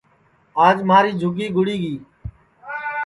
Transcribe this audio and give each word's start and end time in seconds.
آج 0.65 0.77
جیوٹؔیے 0.77 1.11
کی 1.11 1.19
جُھوپڑی 1.19 1.45
گُڑی 1.55 1.75
گی 1.81 1.93